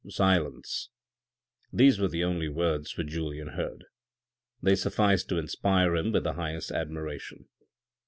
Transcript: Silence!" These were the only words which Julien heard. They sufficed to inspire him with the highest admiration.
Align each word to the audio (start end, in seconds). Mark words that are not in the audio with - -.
Silence!" 0.09 0.89
These 1.71 1.99
were 1.99 2.07
the 2.07 2.23
only 2.23 2.49
words 2.49 2.97
which 2.97 3.09
Julien 3.09 3.49
heard. 3.49 3.85
They 4.59 4.73
sufficed 4.73 5.29
to 5.29 5.37
inspire 5.37 5.95
him 5.95 6.11
with 6.11 6.23
the 6.23 6.33
highest 6.33 6.71
admiration. 6.71 7.49